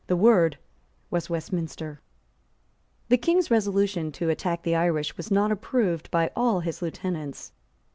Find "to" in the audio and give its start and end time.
4.13-4.31